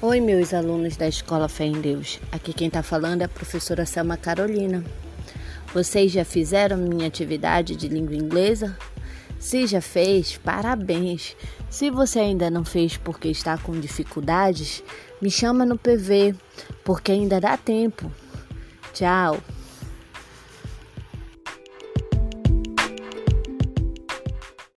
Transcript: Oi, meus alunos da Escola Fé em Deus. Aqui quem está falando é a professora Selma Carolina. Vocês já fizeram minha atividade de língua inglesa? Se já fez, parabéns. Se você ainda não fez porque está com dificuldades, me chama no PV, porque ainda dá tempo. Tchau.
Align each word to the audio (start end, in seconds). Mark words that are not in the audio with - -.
Oi, 0.00 0.20
meus 0.20 0.54
alunos 0.54 0.96
da 0.96 1.08
Escola 1.08 1.48
Fé 1.48 1.64
em 1.64 1.80
Deus. 1.80 2.20
Aqui 2.30 2.52
quem 2.52 2.68
está 2.68 2.84
falando 2.84 3.22
é 3.22 3.24
a 3.24 3.28
professora 3.28 3.84
Selma 3.84 4.16
Carolina. 4.16 4.84
Vocês 5.74 6.12
já 6.12 6.24
fizeram 6.24 6.76
minha 6.76 7.08
atividade 7.08 7.74
de 7.74 7.88
língua 7.88 8.14
inglesa? 8.14 8.78
Se 9.40 9.66
já 9.66 9.80
fez, 9.80 10.38
parabéns. 10.38 11.34
Se 11.68 11.90
você 11.90 12.20
ainda 12.20 12.48
não 12.48 12.64
fez 12.64 12.96
porque 12.96 13.26
está 13.26 13.58
com 13.58 13.72
dificuldades, 13.72 14.84
me 15.20 15.32
chama 15.32 15.66
no 15.66 15.76
PV, 15.76 16.32
porque 16.84 17.10
ainda 17.10 17.40
dá 17.40 17.56
tempo. 17.56 18.08
Tchau. 18.94 19.38